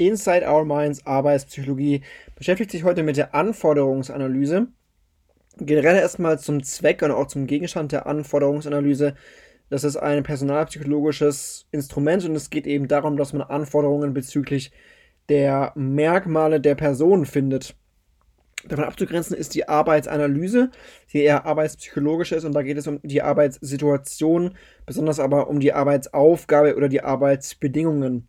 [0.00, 2.00] Inside Our Minds Arbeitspsychologie
[2.34, 4.68] beschäftigt sich heute mit der Anforderungsanalyse.
[5.58, 9.14] Generell erstmal zum Zweck und auch zum Gegenstand der Anforderungsanalyse.
[9.68, 14.72] Das ist ein personalpsychologisches Instrument und es geht eben darum, dass man Anforderungen bezüglich
[15.28, 17.76] der Merkmale der Person findet.
[18.68, 20.70] Davon abzugrenzen ist die Arbeitsanalyse,
[21.12, 24.54] die eher arbeitspsychologisch ist und da geht es um die Arbeitssituation,
[24.84, 28.28] besonders aber um die Arbeitsaufgabe oder die Arbeitsbedingungen.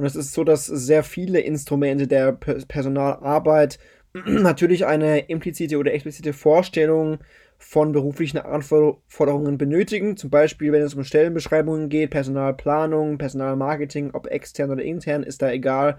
[0.00, 3.78] Und es ist so, dass sehr viele Instrumente der Personalarbeit
[4.24, 7.18] natürlich eine implizite oder explizite Vorstellung
[7.58, 10.16] von beruflichen Anforderungen benötigen.
[10.16, 15.50] Zum Beispiel, wenn es um Stellenbeschreibungen geht, Personalplanung, Personalmarketing, ob extern oder intern, ist da
[15.50, 15.98] egal.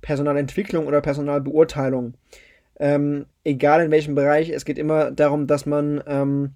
[0.00, 2.14] Personalentwicklung oder Personalbeurteilung
[2.82, 6.54] ähm, egal in welchem Bereich, es geht immer darum, dass man ähm,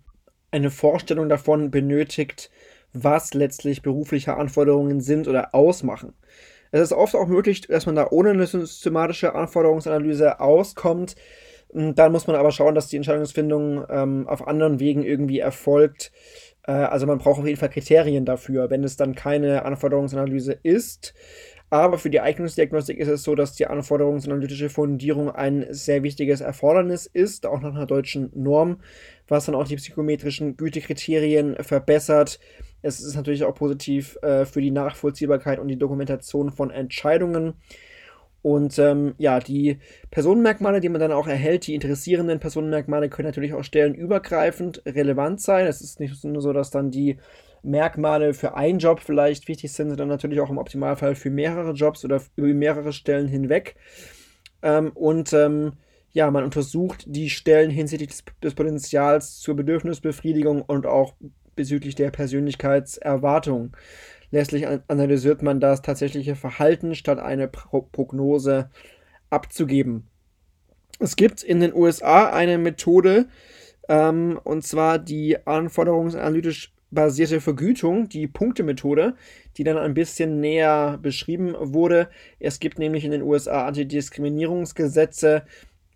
[0.51, 2.51] eine Vorstellung davon benötigt,
[2.93, 6.15] was letztlich berufliche Anforderungen sind oder ausmachen.
[6.71, 11.17] Es ist oft auch möglich, dass man da ohne eine systematische Anforderungsanalyse auskommt.
[11.73, 16.13] Dann muss man aber schauen, dass die Entscheidungsfindung ähm, auf anderen Wegen irgendwie erfolgt.
[16.67, 18.71] Äh, also man braucht auf jeden Fall Kriterien dafür.
[18.71, 21.15] Wenn es dann keine Anforderungsanalyse ist,
[21.69, 27.07] aber für die Eignungsdiagnostik ist es so, dass die anforderungsanalytische Fundierung ein sehr wichtiges Erfordernis
[27.07, 28.81] ist, auch nach einer deutschen Norm,
[29.27, 32.39] was dann auch die psychometrischen Gütekriterien verbessert.
[32.83, 37.55] Es ist natürlich auch positiv äh, für die Nachvollziehbarkeit und die Dokumentation von Entscheidungen.
[38.43, 39.79] Und ähm, ja, die
[40.13, 45.67] Personenmerkmale, die man dann auch erhält, die interessierenden Personenmerkmale können natürlich auch stellenübergreifend relevant sein.
[45.67, 47.17] Es ist nicht nur so, dass dann die
[47.65, 52.05] Merkmale für einen Job vielleicht wichtig sind, sondern natürlich auch im Optimalfall für mehrere Jobs
[52.05, 53.75] oder über mehrere Stellen hinweg.
[54.63, 55.73] Ähm, und ähm,
[56.13, 61.15] ja, man untersucht die Stellen hinsichtlich des, des Potenzials zur Bedürfnisbefriedigung und auch
[61.57, 63.77] bezüglich der Persönlichkeitserwartung.
[64.31, 68.71] Letztlich analysiert man das tatsächliche Verhalten, statt eine Pro Prognose
[69.31, 70.09] abzugeben.
[70.99, 73.27] Es gibt in den USA eine Methode,
[73.89, 79.15] ähm, und zwar die anforderungsanalytisch basierte Vergütung, die Punktemethode,
[79.57, 82.09] die dann ein bisschen näher beschrieben wurde.
[82.39, 85.45] Es gibt nämlich in den USA Antidiskriminierungsgesetze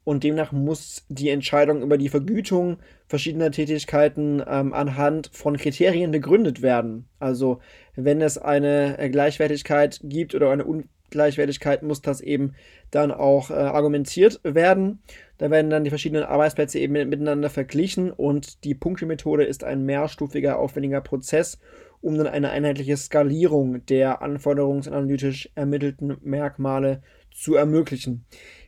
[0.05, 6.62] und demnach muss die Entscheidung über die Vergütung verschiedener Tätigkeiten ähm, anhand von Kriterien begründet
[6.62, 7.06] werden.
[7.19, 7.61] Also
[7.97, 12.55] wenn es eine Gleichwertigkeit gibt oder eine Ungleichwertigkeit, muss das eben
[12.91, 15.03] dann auch äh, argumentiert werden.
[15.38, 20.59] Da werden dann die verschiedenen Arbeitsplätze eben miteinander verglichen und die Punktemethode ist ein mehrstufiger,
[20.59, 21.59] aufwendiger Prozess,
[22.00, 28.25] um dann eine einheitliche Skalierung der anforderungsanalytisch ermittelten Merkmale zu ermöglichen.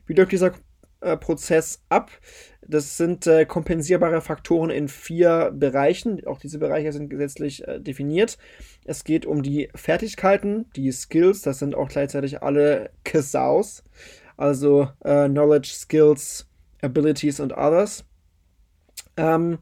[0.06, 0.52] Wie läuft dieser äh,
[1.16, 2.10] Prozess ab?
[2.66, 6.24] Das sind äh, kompensierbare Faktoren in vier Bereichen.
[6.26, 8.38] Auch diese Bereiche sind gesetzlich äh, definiert.
[8.84, 13.82] Es geht um die Fertigkeiten, die Skills, das sind auch gleichzeitig alle Kesaus,
[14.36, 16.46] also äh, Knowledge, Skills,
[16.82, 18.04] Abilities und Others.
[19.16, 19.58] Ähm,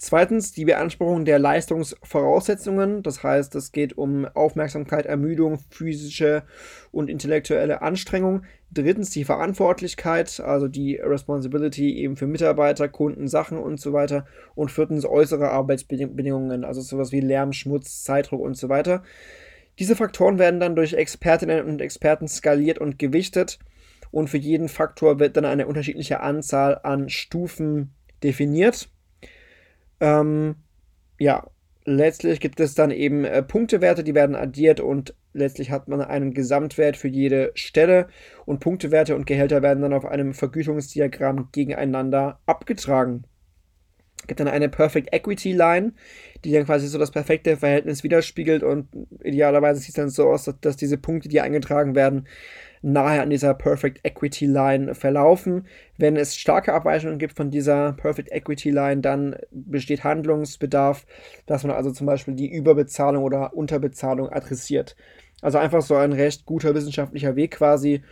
[0.00, 6.42] zweitens die Beanspruchung der Leistungsvoraussetzungen, das heißt, es geht um Aufmerksamkeit, Ermüdung, physische
[6.90, 8.42] und intellektuelle Anstrengung.
[8.72, 14.26] Drittens die Verantwortlichkeit, also die Responsibility eben für Mitarbeiter, Kunden, Sachen und so weiter.
[14.54, 19.02] Und viertens äußere Arbeitsbedingungen, also sowas wie Lärm, Schmutz, Zeitdruck und so weiter.
[19.78, 23.58] Diese Faktoren werden dann durch Expertinnen und Experten skaliert und gewichtet
[24.10, 28.88] und für jeden Faktor wird dann eine unterschiedliche Anzahl an Stufen definiert.
[30.00, 30.56] Ähm,
[31.18, 31.46] ja,
[31.84, 36.34] letztlich gibt es dann eben äh, Punktewerte, die werden addiert und letztlich hat man einen
[36.34, 38.08] Gesamtwert für jede Stelle
[38.46, 43.24] und Punktewerte und Gehälter werden dann auf einem Vergütungsdiagramm gegeneinander abgetragen.
[44.20, 45.92] Es gibt dann eine Perfect Equity Line,
[46.44, 48.88] die dann quasi so das perfekte Verhältnis widerspiegelt und
[49.22, 52.26] idealerweise sieht es dann so aus, dass, dass diese Punkte, die eingetragen werden,
[52.82, 55.66] nahe an dieser Perfect Equity Line verlaufen.
[55.98, 61.06] Wenn es starke Abweichungen gibt von dieser Perfect Equity Line, dann besteht Handlungsbedarf,
[61.46, 64.96] dass man also zum Beispiel die Überbezahlung oder Unterbezahlung adressiert.
[65.42, 68.02] Also einfach so ein recht guter wissenschaftlicher Weg quasi,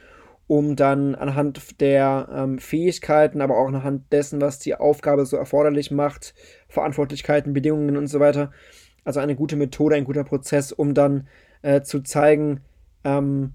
[0.47, 5.91] um dann anhand der ähm, Fähigkeiten, aber auch anhand dessen, was die Aufgabe so erforderlich
[5.91, 6.35] macht,
[6.69, 8.51] Verantwortlichkeiten, Bedingungen und so weiter.
[9.05, 11.29] Also eine gute Methode, ein guter Prozess, um dann
[11.63, 12.61] äh, zu zeigen,
[13.05, 13.55] ähm,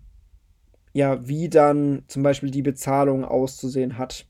[0.93, 4.25] ja, wie dann zum Beispiel die Bezahlung auszusehen hat.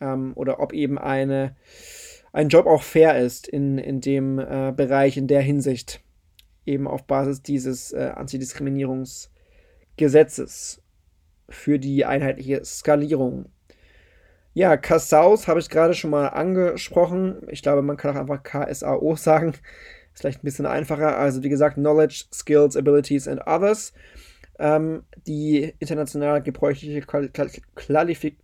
[0.00, 1.56] Ähm, oder ob eben eine,
[2.32, 6.00] ein Job auch fair ist in, in dem äh, Bereich, in der Hinsicht.
[6.64, 10.80] Eben auf Basis dieses äh, Antidiskriminierungsgesetzes
[11.48, 13.46] für die einheitliche Skalierung.
[14.54, 17.36] Ja, Kassaus habe ich gerade schon mal angesprochen.
[17.48, 19.54] Ich glaube, man kann auch einfach KSAO sagen.
[20.12, 21.16] Ist vielleicht ein bisschen einfacher.
[21.16, 23.94] Also, wie gesagt, Knowledge, Skills, Abilities and Others.
[24.62, 28.38] Ähm, die international gebräuchliche Qualifik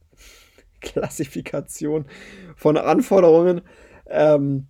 [0.81, 2.07] Klassifikation
[2.57, 3.63] von Anforderungen.
[4.07, 4.67] Ähm,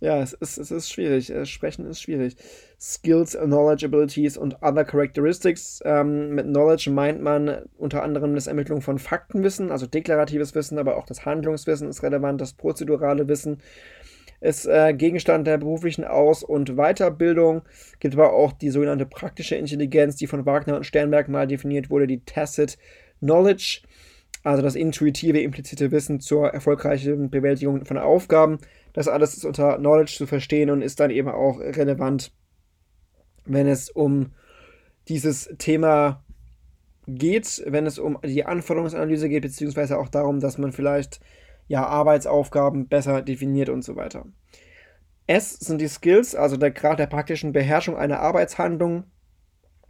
[0.00, 1.30] ja, es ist, es ist schwierig.
[1.30, 2.36] Äh, sprechen ist schwierig.
[2.80, 5.80] Skills, Knowledge, Abilities und Other Characteristics.
[5.84, 10.96] Ähm, mit Knowledge meint man unter anderem das Ermittlung von Faktenwissen, also deklaratives Wissen, aber
[10.96, 13.58] auch das Handlungswissen ist relevant, das prozedurale Wissen
[14.40, 17.62] ist äh, Gegenstand der beruflichen Aus- und Weiterbildung.
[17.98, 22.06] Gibt aber auch die sogenannte praktische Intelligenz, die von Wagner und Sternberg mal definiert wurde,
[22.06, 22.78] die Tacit
[23.20, 23.82] Knowledge,
[24.42, 28.58] also das intuitive, implizite Wissen zur erfolgreichen Bewältigung von Aufgaben.
[28.94, 32.32] Das alles ist unter Knowledge zu verstehen und ist dann eben auch relevant,
[33.44, 34.32] wenn es um
[35.08, 36.24] dieses Thema
[37.06, 41.20] geht, wenn es um die Anforderungsanalyse geht, beziehungsweise auch darum, dass man vielleicht
[41.70, 44.26] ja, Arbeitsaufgaben besser definiert und so weiter.
[45.28, 49.04] S sind die Skills, also der Grad der praktischen Beherrschung einer Arbeitshandlung.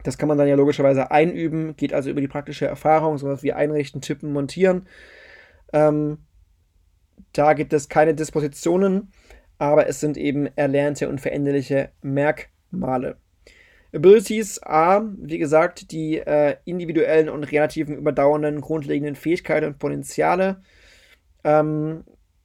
[0.03, 3.53] Das kann man dann ja logischerweise einüben, geht also über die praktische Erfahrung, sowas wie
[3.53, 4.87] einrichten, tippen, montieren.
[5.73, 6.19] Ähm,
[7.33, 9.11] da gibt es keine Dispositionen,
[9.57, 13.17] aber es sind eben erlernte und veränderliche Merkmale.
[13.91, 20.61] Abilities A, wie gesagt, die äh, individuellen und relativen überdauernden grundlegenden Fähigkeiten und Potenziale
[21.43, 22.03] ähm,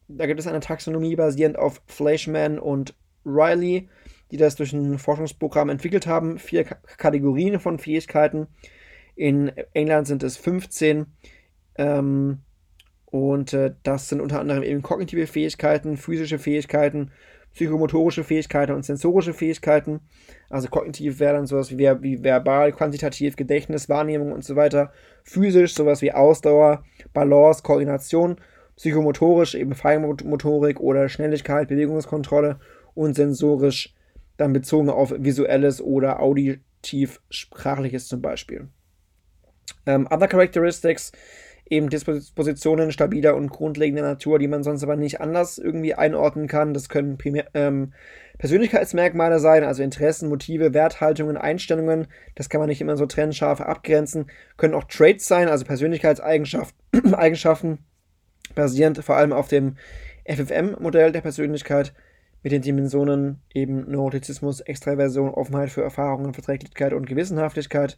[0.09, 2.95] da gibt es eine Taxonomie basierend auf Fleischman und
[3.25, 3.89] Riley,
[4.31, 6.39] die das durch ein Forschungsprogramm entwickelt haben.
[6.39, 8.47] Vier K Kategorien von Fähigkeiten.
[9.15, 11.07] In England sind es 15.
[11.77, 12.43] Ähm,
[13.07, 17.13] und äh, das sind unter anderem eben kognitive Fähigkeiten, physische Fähigkeiten,
[17.55, 20.01] psychomotorische Fähigkeiten und sensorische Fähigkeiten.
[20.51, 24.93] Also kognitiv wäre dann sowas wie, wie verbal, quantitativ, Gedächtnis, Wahrnehmung und so weiter.
[25.25, 26.85] Physisch sowas wie Ausdauer,
[27.15, 28.37] Balance, Koordination
[28.77, 32.61] psychomotorisch eben Feinmotorik oder Schnelligkeit, Bewegungskontrolle
[32.95, 33.95] und sensorisch
[34.37, 38.69] dann bezogen auf visuelles oder auditiv-sprachliches zum Beispiel.
[39.87, 41.13] Ähm, other Characteristics,
[41.69, 46.75] eben Dispositionen stabiler und grundlegender Natur, die man sonst aber nicht anders irgendwie einordnen kann.
[46.75, 47.93] Das können Primär, ähm,
[48.39, 52.07] Persönlichkeitsmerkmale sein, also Interessen, Motive, Werthaltungen, Einstellungen.
[52.35, 54.27] Das kann man nicht immer so trennscharf abgrenzen.
[54.57, 57.79] Können auch Traits sein, also Persönlichkeitseigenschaften, Eigenschaften,
[58.57, 59.77] basierend vor allem auf dem
[60.25, 61.95] FFM-Modell der Persönlichkeit
[62.43, 67.97] mit den Dimensionen eben Neurotizismus, Extraversion, Offenheit für Erfahrungen, Verträglichkeit und Gewissenhaftigkeit.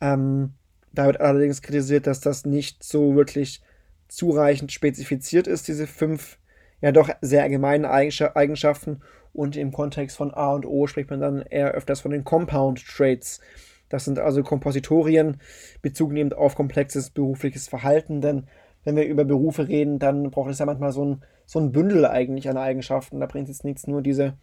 [0.00, 0.54] Ähm,
[0.92, 3.62] da wird allerdings kritisiert, dass das nicht so wirklich
[4.08, 6.38] zureichend spezifiziert ist, diese fünf
[6.80, 9.00] ja doch sehr allgemeinen Eigenschaften.
[9.32, 12.84] Und im Kontext von A und O spricht man dann eher öfters von den Compound
[12.86, 13.40] Traits.
[13.88, 15.40] Das sind also Kompositorien,
[15.82, 18.46] bezugnehmend auf komplexes berufliches Verhalten, denn
[18.84, 22.06] wenn wir über Berufe reden, dann braucht es ja manchmal so ein, so ein Bündel
[22.06, 23.20] eigentlich an Eigenschaften.
[23.20, 24.34] Da bringt es nichts, nur diese,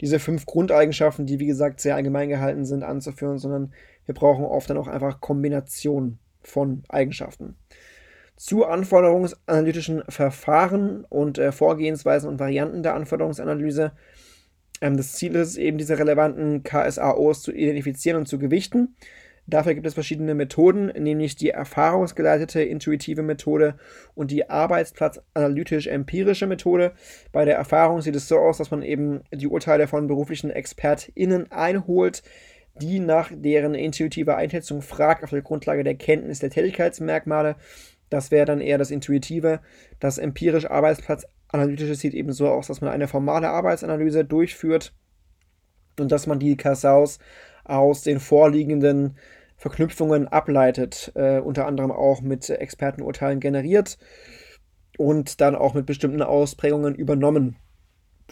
[0.00, 3.72] diese fünf Grundeigenschaften, die wie gesagt sehr allgemein gehalten sind, anzuführen, sondern
[4.06, 7.56] wir brauchen oft dann auch einfach Kombinationen von Eigenschaften.
[8.36, 13.92] Zu anforderungsanalytischen Verfahren und äh, Vorgehensweisen und Varianten der Anforderungsanalyse.
[14.80, 18.96] Ähm, das Ziel ist eben, diese relevanten KSAOs zu identifizieren und zu gewichten.
[19.52, 23.74] Dafür gibt es verschiedene Methoden, nämlich die erfahrungsgeleitete intuitive Methode
[24.14, 26.92] und die arbeitsplatzanalytisch-empirische Methode.
[27.32, 31.52] Bei der Erfahrung sieht es so aus, dass man eben die Urteile von beruflichen ExpertInnen
[31.52, 32.22] einholt,
[32.80, 37.56] die nach deren intuitiver Einschätzung fragt auf der Grundlage der Kenntnis der Tätigkeitsmerkmale.
[38.08, 39.60] Das wäre dann eher das Intuitive.
[40.00, 44.94] Das empirisch Arbeitsplatzanalytische sieht eben so aus, dass man eine formale Arbeitsanalyse durchführt
[46.00, 47.18] und dass man die Kassaus
[47.64, 49.18] aus den vorliegenden
[49.62, 53.96] Verknüpfungen ableitet, äh, unter anderem auch mit Expertenurteilen generiert
[54.98, 57.54] und dann auch mit bestimmten Ausprägungen übernommen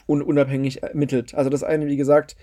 [0.06, 1.36] und unabhängig ermittelt.
[1.36, 2.34] Also das eine, wie gesagt,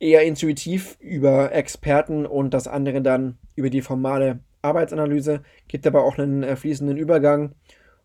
[0.00, 6.18] eher intuitiv über Experten und das andere dann über die formale Arbeitsanalyse, gibt aber auch
[6.18, 7.54] einen äh, fließenden Übergang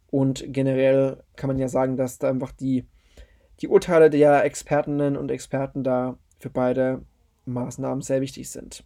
[0.10, 2.86] und generell kann man ja sagen, dass da einfach die,
[3.60, 7.01] die Urteile der Expertinnen und Experten da für beide
[7.44, 8.86] Maßnahmen sehr wichtig sind.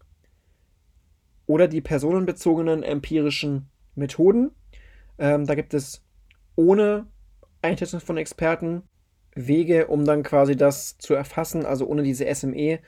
[1.45, 4.51] Oder die personenbezogenen empirischen Methoden.
[5.17, 6.03] Ähm, da gibt es
[6.55, 7.07] ohne
[7.61, 8.83] Einschätzung von Experten
[9.35, 12.79] Wege, um dann quasi das zu erfassen, also ohne diese SME.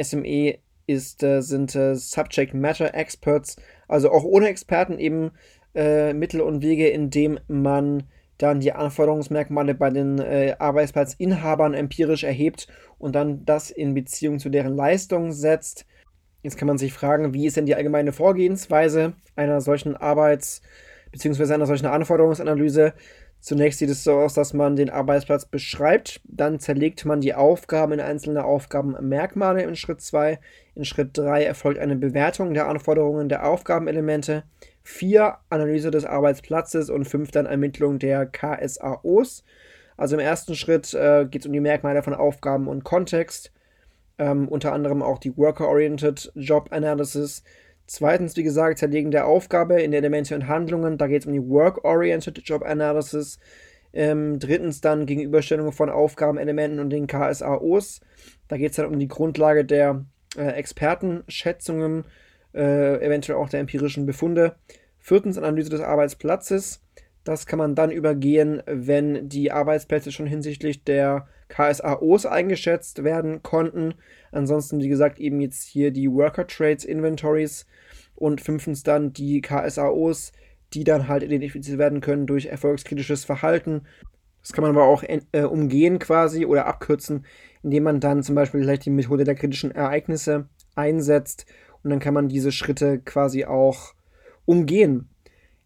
[0.00, 3.56] SME ist, äh, sind äh, Subject Matter Experts,
[3.88, 5.30] also auch ohne Experten eben
[5.74, 8.04] äh, Mittel und Wege, indem man
[8.38, 12.68] dann die Anforderungsmerkmale bei den äh, Arbeitsplatzinhabern empirisch erhebt
[12.98, 15.86] und dann das in Beziehung zu deren Leistung setzt.
[16.42, 20.62] Jetzt kann man sich fragen, wie ist denn die allgemeine Vorgehensweise einer solchen Arbeits-
[21.12, 21.54] bzw.
[21.54, 22.94] einer solchen Anforderungsanalyse?
[23.40, 27.92] Zunächst sieht es so aus, dass man den Arbeitsplatz beschreibt, dann zerlegt man die Aufgaben
[27.92, 30.38] in einzelne Aufgabenmerkmale in Schritt 2.
[30.74, 34.44] In Schritt 3 erfolgt eine Bewertung der Anforderungen der Aufgabenelemente,
[34.82, 39.44] 4 Analyse des Arbeitsplatzes und 5 dann Ermittlung der KSAOs.
[39.96, 43.52] Also im ersten Schritt äh, geht es um die Merkmale von Aufgaben und Kontext,
[44.20, 47.42] ähm, unter anderem auch die Worker-Oriented Job Analysis.
[47.86, 50.98] Zweitens, wie gesagt, Zerlegen der Aufgabe in Elemente und Handlungen.
[50.98, 53.40] Da geht es um die Work-Oriented Job Analysis.
[53.92, 58.00] Ähm, drittens dann Gegenüberstellung von Aufgabenelementen und den KSAOs.
[58.46, 60.04] Da geht es dann um die Grundlage der
[60.36, 62.04] äh, Expertenschätzungen,
[62.54, 64.54] äh, eventuell auch der empirischen Befunde.
[64.98, 66.82] Viertens Analyse des Arbeitsplatzes.
[67.24, 73.94] Das kann man dann übergehen, wenn die Arbeitsplätze schon hinsichtlich der KSAOs eingeschätzt werden konnten.
[74.32, 77.66] Ansonsten, wie gesagt, eben jetzt hier die Worker Trades Inventories
[78.14, 80.32] und fünftens dann die KSAOs,
[80.72, 83.82] die dann halt identifiziert werden können durch erfolgskritisches Verhalten.
[84.40, 87.26] Das kann man aber auch äh, umgehen quasi oder abkürzen,
[87.62, 91.44] indem man dann zum Beispiel vielleicht die Methode der kritischen Ereignisse einsetzt
[91.82, 93.94] und dann kann man diese Schritte quasi auch
[94.44, 95.08] umgehen.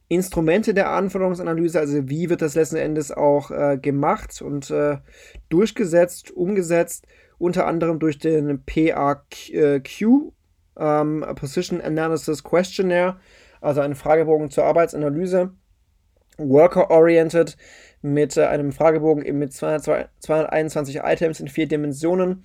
[0.09, 4.99] Instrumente der Anforderungsanalyse, also wie wird das letzten Endes auch äh, gemacht und äh,
[5.49, 7.07] durchgesetzt, umgesetzt,
[7.39, 10.33] unter anderem durch den PAQ,
[10.79, 13.19] ähm, Position Analysis Questionnaire,
[13.61, 15.53] also einen Fragebogen zur Arbeitsanalyse,
[16.37, 17.57] Worker-Oriented,
[18.05, 22.45] mit äh, einem Fragebogen mit 200, 221 Items in vier Dimensionen.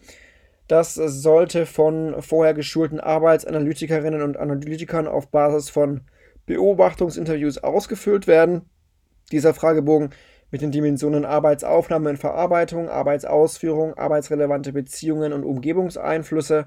[0.69, 6.01] Das sollte von vorher geschulten Arbeitsanalytikerinnen und Analytikern auf Basis von
[6.49, 8.63] Beobachtungsinterviews ausgefüllt werden.
[9.31, 10.09] Dieser Fragebogen
[10.49, 16.65] mit den Dimensionen Arbeitsaufnahme und Verarbeitung, Arbeitsausführung, arbeitsrelevante Beziehungen und Umgebungseinflüsse.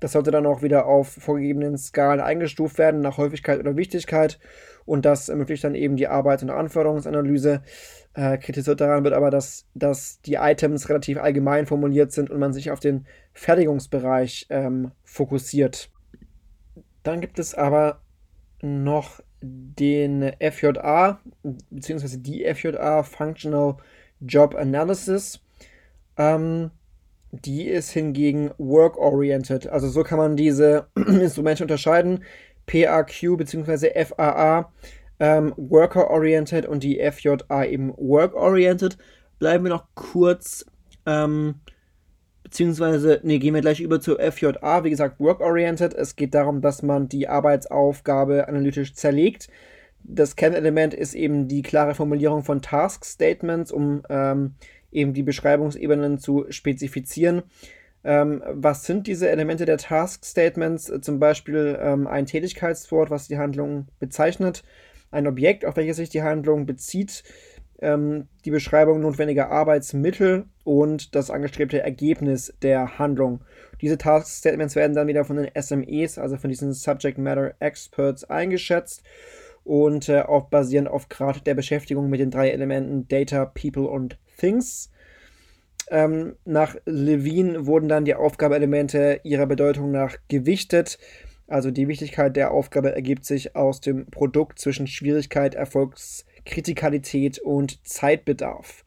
[0.00, 4.38] Das sollte dann auch wieder auf vorgegebenen Skalen eingestuft werden, nach Häufigkeit oder Wichtigkeit.
[4.86, 7.60] Und das ermöglicht dann eben die Arbeits- und Anforderungsanalyse.
[8.14, 12.54] Äh, kritisiert daran wird aber, dass, dass die Items relativ allgemein formuliert sind und man
[12.54, 15.90] sich auf den Fertigungsbereich ähm, fokussiert.
[17.02, 18.00] Dann gibt es aber
[18.62, 21.20] noch den FJA,
[21.70, 23.76] beziehungsweise die FJA, Functional
[24.20, 25.40] Job Analysis.
[26.16, 26.70] Ähm,
[27.30, 29.68] die ist hingegen work-oriented.
[29.68, 32.24] Also so kann man diese Instrumente unterscheiden.
[32.66, 34.04] PAQ bzw.
[34.04, 34.72] FAA
[35.20, 38.98] ähm, worker-oriented und die FJA eben work-oriented.
[39.38, 40.66] Bleiben wir noch kurz
[41.06, 41.56] ähm,
[42.48, 45.92] beziehungsweise, ne, gehen wir gleich über zur FJA, wie gesagt, work-oriented.
[45.92, 49.48] Es geht darum, dass man die Arbeitsaufgabe analytisch zerlegt.
[50.02, 54.54] Das Kernelement ist eben die klare Formulierung von Task-Statements, um ähm,
[54.90, 57.42] eben die Beschreibungsebenen zu spezifizieren.
[58.02, 60.90] Ähm, was sind diese Elemente der Task-Statements?
[61.02, 64.64] Zum Beispiel ähm, ein Tätigkeitswort, was die Handlung bezeichnet,
[65.10, 67.24] ein Objekt, auf welches sich die Handlung bezieht,
[67.80, 73.40] ähm, die Beschreibung notwendiger Arbeitsmittel und das angestrebte Ergebnis der Handlung.
[73.80, 78.24] Diese Task Statements werden dann wieder von den SMEs, also von diesen Subject Matter Experts,
[78.24, 79.02] eingeschätzt
[79.64, 84.18] und äh, auch basierend auf Grad der Beschäftigung mit den drei Elementen Data, People und
[84.38, 84.90] Things.
[85.90, 90.98] Ähm, nach Levine wurden dann die Aufgabeelemente ihrer Bedeutung nach gewichtet.
[91.46, 97.86] Also die Wichtigkeit der Aufgabe ergibt sich aus dem Produkt zwischen Schwierigkeit, Erfolgs Kritikalität und
[97.86, 98.84] Zeitbedarf.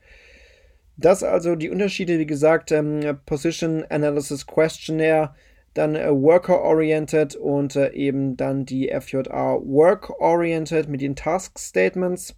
[0.98, 5.34] Das also die Unterschiede, wie gesagt, ähm, Position Analysis Questionnaire,
[5.74, 12.36] dann äh, Worker-Oriented und äh, eben dann die FJA Work-Oriented mit den Task Statements.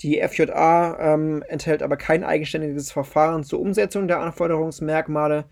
[0.00, 5.44] Die FJA ähm, enthält aber kein eigenständiges Verfahren zur Umsetzung der Anforderungsmerkmale.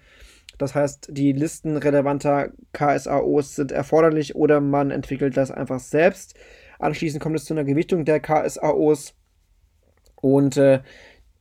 [0.58, 6.34] Das heißt, die Listen relevanter KSAOs sind erforderlich oder man entwickelt das einfach selbst.
[6.78, 9.14] Anschließend kommt es zu einer Gewichtung der KSAOs
[10.16, 10.80] und äh,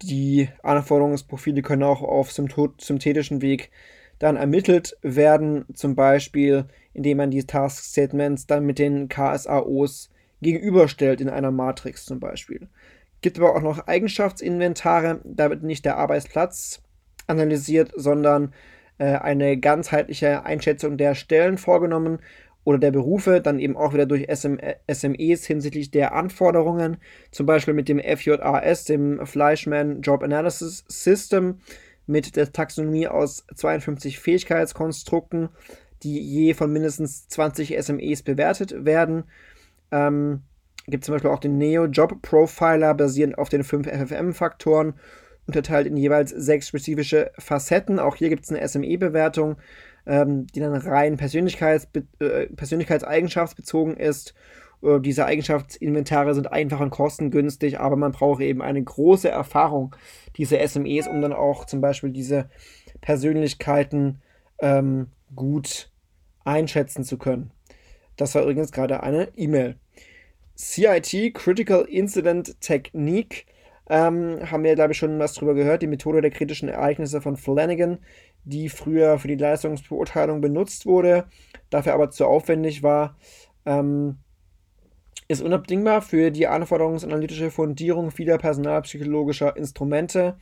[0.02, 3.72] die Anforderungsprofile können auch auf synthetischen Weg
[4.20, 10.10] dann ermittelt werden, zum Beispiel indem man die Task Statements dann mit den KSAOs
[10.42, 12.68] gegenüberstellt in einer Matrix zum Beispiel.
[13.22, 16.82] Gibt aber auch noch Eigenschaftsinventare, da wird nicht der Arbeitsplatz
[17.28, 18.54] analysiert, sondern
[18.98, 22.20] äh, eine ganzheitliche Einschätzung der Stellen vorgenommen
[22.63, 24.58] oder der Berufe, dann eben auch wieder durch SM,
[24.91, 26.98] SMEs hinsichtlich der Anforderungen,
[27.32, 31.60] zum Beispiel mit dem FJAS, dem Fleischman Job Analysis System,
[32.05, 35.50] mit der Taxonomie aus 52 Fähigkeitskonstrukten,
[36.03, 39.24] die je von mindestens 20 SMEs bewertet werden.
[39.91, 40.41] Ähm,
[40.88, 44.96] gibt zum Beispiel auch den Neo Job Profiler, basierend auf den fünf FFM-Faktoren,
[45.48, 48.00] unterteilt in jeweils sechs spezifische Facetten.
[48.00, 49.58] Auch hier gibt es eine SME-Bewertung
[50.06, 51.88] ähm, die dann rein Persönlichkeits
[52.20, 54.34] äh, persönlichkeitseigenschaftsbezogen ist.
[54.82, 59.96] Äh, diese Eigenschaftsinventare sind einfach und kostengünstig, aber man braucht eben eine große Erfahrung,
[60.38, 62.50] diese SMEs, um dann auch zum Beispiel diese
[63.02, 64.22] Persönlichkeiten
[64.60, 65.90] ähm, gut
[66.44, 67.52] einschätzen zu können.
[68.18, 69.76] Das war übrigens gerade eine E-Mail.
[70.56, 73.46] CIT, Critical Incident Technique,
[73.90, 75.82] ähm, haben wir, glaube ich, schon was drüber gehört.
[75.82, 78.00] Die Methode der kritischen Ereignisse von Flanagan,
[78.46, 81.26] die früher für die Leistungsbeurteilung benutzt wurde,
[81.70, 83.16] dafür aber zu aufwendig war,
[83.66, 84.18] ähm,
[85.28, 90.38] ist unabdingbar für die anforderungsanalytische Fundierung vieler personalpsychologischer Instrumente.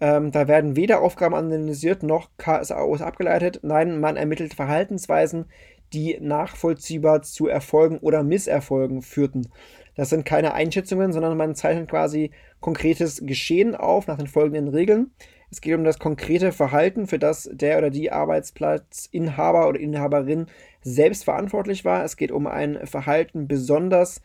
[0.00, 3.60] Ähm, da werden weder Aufgaben analysiert noch KSAOs abgeleitet.
[3.62, 5.46] Nein, man ermittelt Verhaltensweisen,
[5.92, 9.48] die nachvollziehbar zu Erfolgen oder Misserfolgen führten.
[9.94, 12.30] Das sind keine Einschätzungen, sondern man zeichnet quasi
[12.60, 15.12] konkretes Geschehen auf nach den folgenden Regeln.
[15.50, 20.46] Es geht um das konkrete Verhalten, für das der oder die Arbeitsplatzinhaber oder Inhaberin
[20.82, 22.04] selbst verantwortlich war.
[22.04, 24.22] Es geht um ein Verhalten besonders,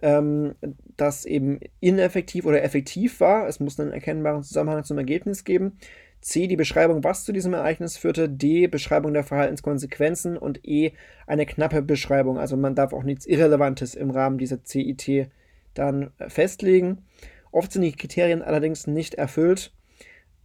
[0.00, 0.54] ähm,
[0.96, 3.48] das eben ineffektiv oder effektiv war.
[3.48, 5.78] Es muss einen erkennbaren Zusammenhang zum Ergebnis geben.
[6.20, 6.46] C.
[6.46, 8.28] Die Beschreibung, was zu diesem Ereignis führte.
[8.28, 8.66] D.
[8.66, 10.36] Beschreibung der Verhaltenskonsequenzen.
[10.36, 10.92] Und E.
[11.26, 12.38] Eine knappe Beschreibung.
[12.38, 15.30] Also man darf auch nichts Irrelevantes im Rahmen dieser CIT
[15.74, 16.98] dann festlegen.
[17.50, 19.72] Oft sind die Kriterien allerdings nicht erfüllt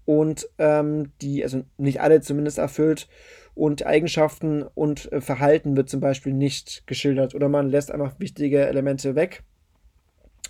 [0.05, 3.07] und ähm, die, also nicht alle zumindest erfüllt
[3.55, 8.65] und Eigenschaften und äh, Verhalten wird zum Beispiel nicht geschildert oder man lässt einfach wichtige
[8.67, 9.43] Elemente weg.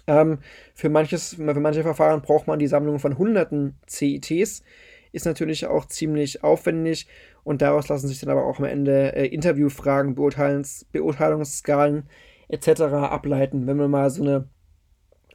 [0.08, 0.40] Ähm,
[0.74, 4.64] für, manches, für manche Verfahren braucht man die Sammlung von hunderten CITs,
[5.12, 7.08] ist natürlich auch ziemlich aufwendig
[7.44, 12.10] und daraus lassen sich dann aber auch am Ende äh, Interviewfragen, Beurteilungs Beurteilungsskalen
[12.50, 12.82] etc.
[12.82, 14.50] ableiten, wenn man mal so eine,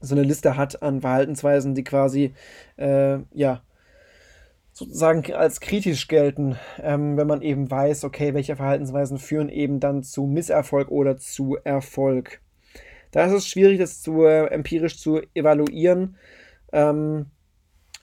[0.01, 2.35] so eine Liste hat an Verhaltensweisen, die quasi
[2.77, 3.63] äh, ja,
[4.81, 10.03] sozusagen als kritisch gelten, ähm, wenn man eben weiß, okay, welche Verhaltensweisen führen eben dann
[10.03, 12.41] zu Misserfolg oder zu Erfolg.
[13.11, 16.17] Da ist es schwierig, das zu, äh, empirisch zu evaluieren.
[16.73, 17.27] Ähm,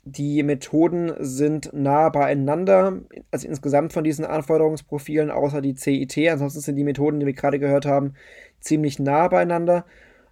[0.03, 6.29] die Methoden sind nah beieinander, also insgesamt von diesen Anforderungsprofilen, außer die CIT.
[6.29, 8.13] Ansonsten sind die Methoden, die wir gerade gehört haben,
[8.59, 9.85] ziemlich nah beieinander.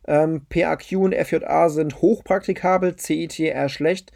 [0.08, 4.12] Ähm, PAQ und FJA sind hochpraktikabel, CIT eher schlecht.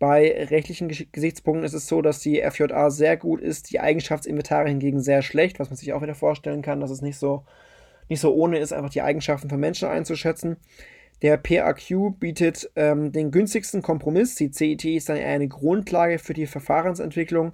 [0.00, 5.02] Bei rechtlichen Gesichtspunkten ist es so, dass die FJA sehr gut ist, die Eigenschaftsinventare hingegen
[5.02, 7.44] sehr schlecht, was man sich auch wieder vorstellen kann, dass es nicht so,
[8.08, 10.56] nicht so ohne ist, einfach die Eigenschaften von Menschen einzuschätzen.
[11.20, 14.36] Der PAQ bietet ähm, den günstigsten Kompromiss.
[14.36, 17.52] Die CIT ist dann eine Grundlage für die Verfahrensentwicklung.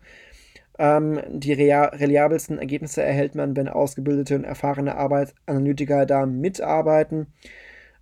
[0.78, 7.26] Ähm, die reliabelsten Ergebnisse erhält man, wenn ausgebildete und erfahrene Arbeitsanalytiker da mitarbeiten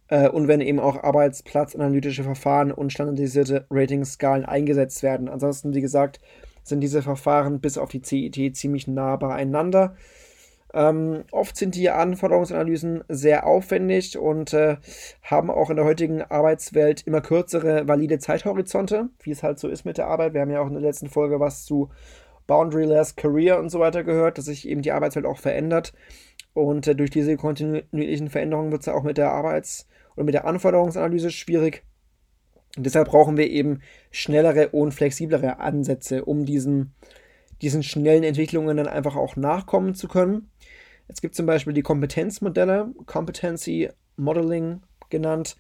[0.09, 5.29] äh, und wenn eben auch arbeitsplatzanalytische Verfahren und standardisierte Ratingskalen eingesetzt werden.
[5.29, 6.21] Ansonsten, wie gesagt,
[6.63, 9.97] sind diese Verfahren bis auf die CIT ziemlich nah beieinander.
[10.73, 14.77] Ähm, oft sind die Anforderungsanalysen sehr aufwendig und äh,
[15.23, 19.85] haben auch in der heutigen Arbeitswelt immer kürzere valide Zeithorizonte, wie es halt so ist
[19.85, 20.35] mit der Arbeit.
[20.35, 21.91] Wir haben ja auch in der letzten Folge was zu
[22.49, 25.93] Boundaryless Career und so weiter gehört, dass sich eben die Arbeitswelt auch verändert.
[26.55, 29.87] Und äh, durch diese kontinuierlichen Veränderungen wird es auch mit der Arbeits-
[30.17, 31.85] oder mit der Anforderungsanalyse schwierig.
[32.77, 36.95] Und deshalb brauchen wir eben schnellere und flexiblere Ansätze, um diesen,
[37.63, 40.51] diesen schnellen Entwicklungen dann einfach auch nachkommen zu können.
[41.07, 45.57] Es gibt zum Beispiel die Kompetenzmodelle, Competency Modeling genannt,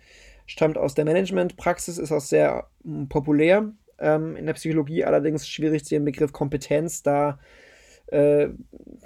[0.46, 5.84] stammt aus der Managementpraxis, ist auch sehr hm, populär ähm, in der Psychologie, allerdings schwierig,
[5.84, 7.38] den Begriff Kompetenz da
[8.06, 8.48] äh,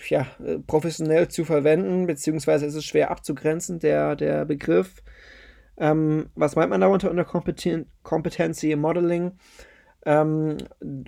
[0.08, 0.26] ja,
[0.66, 5.02] professionell zu verwenden, beziehungsweise ist es schwer abzugrenzen, der, der Begriff.
[5.78, 9.32] Ähm, was meint man darunter unter Kompeten Competency Modeling?
[10.04, 10.58] Ähm,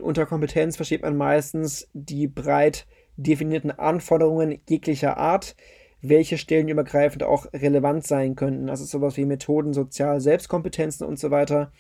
[0.01, 5.57] unter Kompetenz versteht man meistens die breit definierten Anforderungen jeglicher Art,
[6.03, 8.71] welche stellenübergreifend auch relevant sein könnten.
[8.71, 11.73] Also sowas wie Methoden, Sozial-, Selbstkompetenzen und so weiter.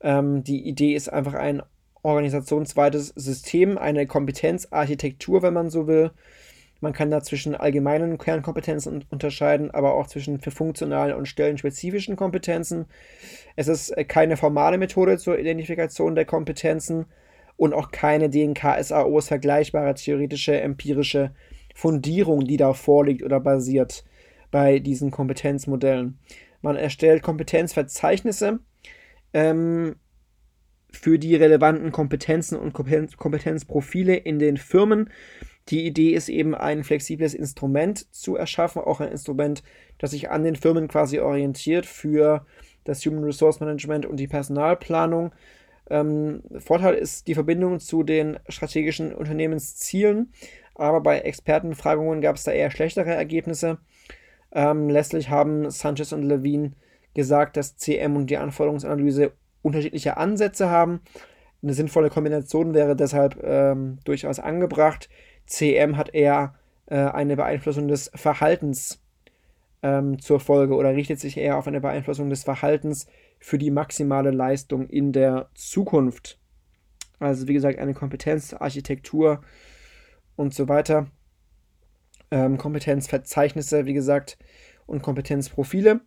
[0.00, 1.62] Ähm, die Idee ist einfach ein
[2.02, 6.10] organisationsweites System, eine Kompetenzarchitektur, wenn man so will,
[6.84, 12.84] man kann da zwischen allgemeinen Kernkompetenzen unterscheiden, aber auch zwischen funktionalen und stellenspezifischen Kompetenzen.
[13.56, 17.06] Es ist äh, keine formale Methode zur Identifikation der Kompetenzen
[17.56, 21.34] und auch keine den KSAOs vergleichbare theoretische, empirische
[21.74, 24.04] Fundierung, die da vorliegt oder basiert
[24.50, 26.18] bei diesen Kompetenzmodellen.
[26.60, 28.60] Man erstellt Kompetenzverzeichnisse
[29.32, 29.96] ähm,
[30.92, 35.08] für die relevanten Kompetenzen und Kompetenzprofile in den Firmen
[35.68, 39.62] die Idee ist eben, ein flexibles Instrument zu erschaffen, auch ein Instrument,
[39.98, 42.46] das sich an den Firmen quasi orientiert für
[42.84, 45.32] das Human Resource Management und die Personalplanung.
[45.88, 50.32] Ähm, Vorteil ist die Verbindung zu den strategischen Unternehmenszielen,
[50.74, 53.78] aber bei Expertenbefragungen gab es da eher schlechtere Ergebnisse.
[54.52, 56.72] Ähm, letztlich haben Sanchez und Levine
[57.14, 61.00] gesagt, dass CM und die Anforderungsanalyse unterschiedliche Ansätze haben.
[61.62, 65.08] Eine sinnvolle Kombination wäre deshalb ähm, durchaus angebracht.
[65.46, 66.54] CM hat eher
[66.86, 69.00] äh, eine Beeinflussung des Verhaltens
[69.82, 73.06] ähm, zur Folge oder richtet sich eher auf eine Beeinflussung des Verhaltens
[73.38, 76.38] für die maximale Leistung in der Zukunft.
[77.18, 79.42] Also wie gesagt, eine Kompetenz, Architektur
[80.36, 81.06] und so weiter.
[82.30, 84.38] Ähm, Kompetenzverzeichnisse, wie gesagt,
[84.86, 86.00] und Kompetenzprofile.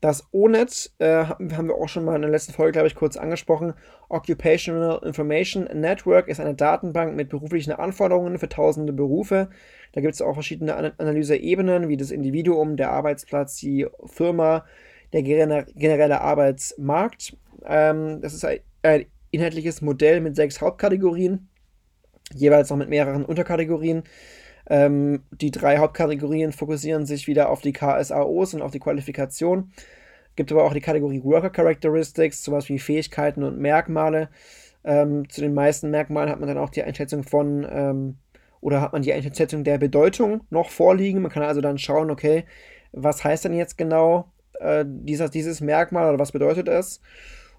[0.00, 3.16] Das ONET äh, haben wir auch schon mal in der letzten Folge, glaube ich, kurz
[3.16, 3.72] angesprochen.
[4.08, 9.48] Occupational Information Network ist eine Datenbank mit beruflichen Anforderungen für tausende Berufe.
[9.92, 14.66] Da gibt es auch verschiedene An Analyseebenen, wie das Individuum, der Arbeitsplatz, die Firma,
[15.14, 17.36] der generelle Arbeitsmarkt.
[17.64, 21.48] Ähm, das ist ein, ein inhaltliches Modell mit sechs Hauptkategorien,
[22.34, 24.02] jeweils noch mit mehreren Unterkategorien.
[24.68, 29.70] Ähm, die drei Hauptkategorien fokussieren sich wieder auf die KSAOs und auf die Qualifikation.
[30.34, 34.28] Gibt aber auch die Kategorie Worker Characteristics, sowas wie Fähigkeiten und Merkmale.
[34.84, 38.16] Ähm, zu den meisten Merkmalen hat man dann auch die Einschätzung von ähm,
[38.60, 41.22] oder hat man die Einschätzung der Bedeutung noch vorliegen.
[41.22, 42.44] Man kann also dann schauen, okay,
[42.92, 47.00] was heißt denn jetzt genau äh, dieser, dieses Merkmal oder was bedeutet es?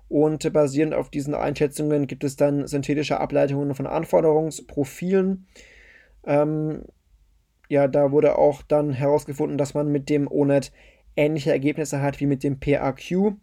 [0.10, 5.48] Und basierend auf diesen Einschätzungen gibt es dann synthetische Ableitungen von Anforderungsprofilen.
[6.26, 6.84] Ähm,
[7.68, 10.72] ja, da wurde auch dann herausgefunden, dass man mit dem ONET
[11.16, 13.34] ähnliche Ergebnisse hat wie mit dem PAQ.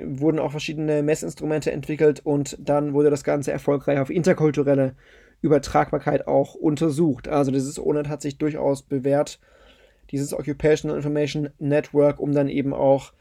[0.00, 4.94] Wurden auch verschiedene Messinstrumente entwickelt und dann wurde das Ganze erfolgreich auf interkulturelle
[5.40, 7.28] Übertragbarkeit auch untersucht.
[7.28, 9.38] Also dieses ONET hat sich durchaus bewährt,
[10.10, 13.12] dieses Occupational Information Network, um dann eben auch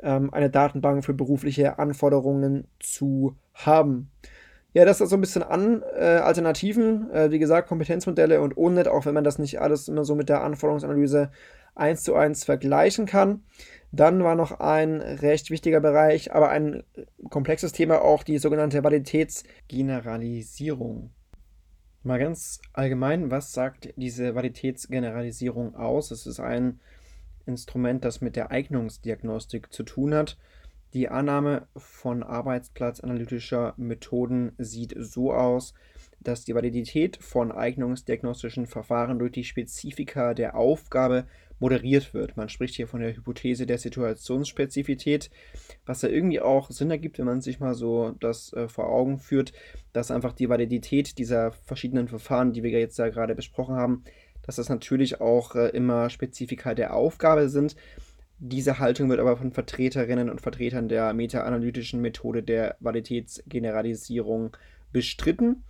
[0.00, 4.10] ähm, eine Datenbank für berufliche Anforderungen zu haben.
[4.76, 8.88] Ja, das ist so ein bisschen an äh, Alternativen, äh, wie gesagt, Kompetenzmodelle und ONET,
[8.88, 11.30] auch wenn man das nicht alles immer so mit der Anforderungsanalyse
[11.74, 13.42] eins zu eins vergleichen kann.
[13.90, 16.82] Dann war noch ein recht wichtiger Bereich, aber ein
[17.30, 21.08] komplexes Thema auch die sogenannte Validitätsgeneralisierung.
[22.02, 26.10] Mal ganz allgemein, was sagt diese Validitätsgeneralisierung aus?
[26.10, 26.80] Es ist ein
[27.46, 30.36] Instrument, das mit der Eignungsdiagnostik zu tun hat.
[30.96, 35.74] Die Annahme von arbeitsplatzanalytischer Methoden sieht so aus,
[36.20, 41.26] dass die Validität von eignungsdiagnostischen Verfahren durch die Spezifika der Aufgabe
[41.58, 42.38] moderiert wird.
[42.38, 45.28] Man spricht hier von der Hypothese der Situationsspezifität,
[45.84, 49.18] was ja irgendwie auch Sinn ergibt, wenn man sich mal so das äh, vor Augen
[49.18, 49.52] führt,
[49.92, 54.02] dass einfach die Validität dieser verschiedenen Verfahren, die wir jetzt da gerade besprochen haben,
[54.46, 57.76] dass das natürlich auch äh, immer Spezifika der Aufgabe sind.
[58.38, 64.56] Diese Haltung wird aber von Vertreterinnen und Vertretern der meta-analytischen Methode der Validitätsgeneralisierung
[64.92, 65.64] bestritten.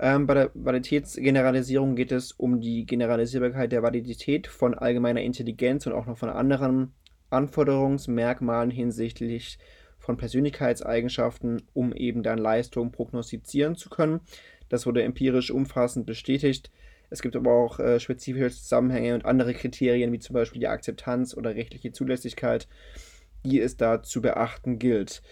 [0.00, 5.92] Ähm, bei der Validitätsgeneralisierung geht es um die Generalisierbarkeit der Validität von allgemeiner Intelligenz und
[5.92, 6.92] auch noch von anderen
[7.30, 9.58] Anforderungsmerkmalen hinsichtlich
[9.98, 14.20] von Persönlichkeitseigenschaften, um eben dann Leistung prognostizieren zu können.
[14.70, 16.70] Das wurde empirisch umfassend bestätigt.
[17.10, 21.36] Es gibt aber auch äh, spezifische Zusammenhänge und andere Kriterien, wie zum Beispiel die Akzeptanz
[21.36, 22.68] oder rechtliche Zulässigkeit,
[23.44, 25.22] die es da zu beachten gilt.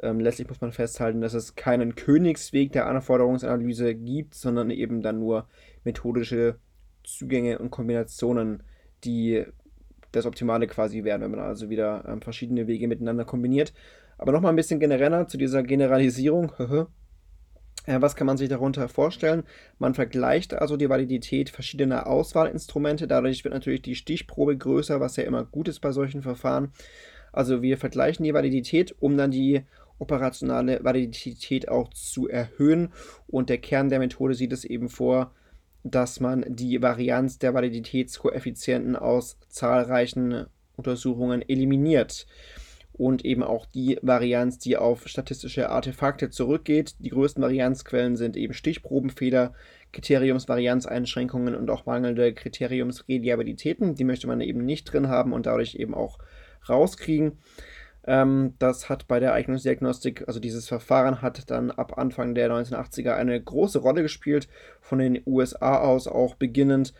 [0.00, 5.18] Ähm, letztlich muss man festhalten, dass es keinen Königsweg der Anforderungsanalyse gibt, sondern eben dann
[5.18, 5.48] nur
[5.82, 6.58] methodische
[7.02, 8.62] Zugänge und Kombinationen,
[9.04, 9.44] die
[10.12, 13.72] das Optimale quasi wären, wenn man also wieder ähm, verschiedene Wege miteinander kombiniert.
[14.18, 16.52] Aber nochmal ein bisschen genereller zu dieser Generalisierung.
[17.86, 19.44] Äh, was kann man sich darunter vorstellen?
[19.78, 23.06] Man vergleicht also die Validität verschiedener Auswahlinstrumente.
[23.06, 26.72] Dadurch wird natürlich die Stichprobe größer, was ja immer gut ist bei solchen Verfahren.
[27.32, 29.62] Also wir vergleichen die Validität, um dann die
[29.98, 32.92] operationale Validität auch zu erhöhen.
[33.26, 35.32] Und der Kern der Methode sieht es eben vor,
[35.82, 42.26] dass man die Varianz der Validitätskoeffizienten aus zahlreichen Untersuchungen eliminiert
[42.96, 46.94] und eben auch die Varianz, die auf statistische Artefakte zurückgeht.
[47.00, 49.52] Die größten Varianzquellen sind eben Stichprobenfehler,
[49.92, 53.96] Kriteriumsvarianzeinschränkungen und auch mangelnde Kriteriumsreliabilitäten.
[53.96, 56.18] Die möchte man eben nicht drin haben und dadurch eben auch
[56.68, 57.38] rauskriegen.
[58.06, 63.14] Ähm, das hat bei der Eignungsdiagnostik, also dieses Verfahren hat dann ab Anfang der 1980er
[63.14, 64.48] eine große Rolle gespielt,
[64.80, 66.94] von den USA aus auch beginnend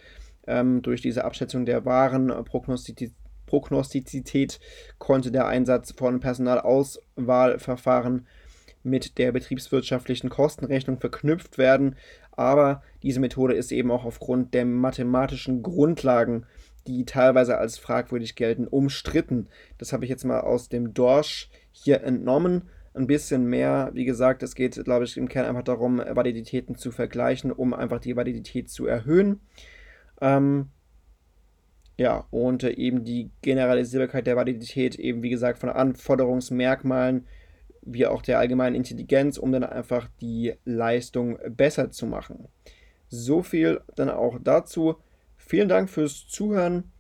[0.47, 3.13] ähm, durch diese Abschätzung der wahren Prognostiz
[3.47, 4.61] Prognostizität
[4.99, 8.27] konnte der Einsatz von Personalauswahlverfahren
[8.83, 11.97] mit der betriebswirtschaftlichen Kostenrechnung verknüpft werden.
[12.33, 16.47] Aber diese Methode ist eben auch aufgrund der mathematischen Grundlagen
[16.87, 19.49] die teilweise als fragwürdig gelten, umstritten.
[19.79, 22.69] Das habe ich jetzt mal aus dem Dorsch hier entnommen.
[22.93, 26.93] Ein bisschen mehr, wie gesagt, es geht, glaube ich, im Kern einfach darum, Validitäten zu
[26.93, 29.41] vergleichen, um einfach die Validität zu erhöhen.
[30.21, 30.69] Ähm,
[31.97, 37.27] Ja, und äh, eben die Generalisierbarkeit der Validität, eben wie gesagt von Anforderungsmerkmalen,
[37.83, 42.49] wie auch der allgemeinen Intelligenz, um dann einfach die Leistung besser zu machen.
[43.09, 44.97] So viel dann auch dazu.
[45.37, 46.91] Vielen Dank fürs Zuhören.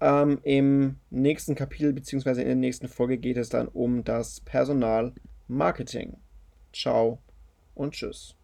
[0.00, 2.42] Ähm, Im nächsten Kapitel bzw.
[2.42, 6.16] in der nächsten Folge geht es dann um das Personalmarketing.
[6.72, 7.18] Ciao
[7.74, 8.39] und tschüss.